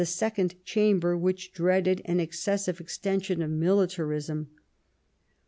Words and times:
^^^ 0.01 0.07
Second 0.07 0.55
Chamber, 0.65 1.15
which 1.15 1.51
dreaded 1.53 2.01
an 2.05 2.19
excessive 2.19 2.81
extension 2.81 3.39
of 3.43 3.51
militarism. 3.51 4.49